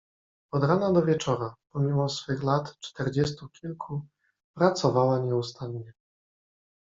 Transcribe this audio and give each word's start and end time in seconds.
"Od 0.51 0.63
rana 0.63 0.91
do 0.93 1.01
wieczora, 1.05 1.55
pomimo 1.71 2.09
swych 2.09 2.43
lat 2.43 2.77
czterdziestu 2.79 3.49
kilku, 3.49 4.05
pracowała 4.53 5.19
nieustannie." 5.19 5.93